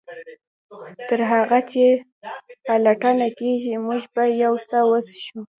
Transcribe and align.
تر 1.09 1.19
هغه 1.31 1.59
چې 1.71 1.83
پلټنه 2.65 3.27
کیږي 3.39 3.73
موږ 3.85 4.01
به 4.13 4.23
یو 4.43 4.53
څه 4.69 4.77
وڅښو 4.89 5.39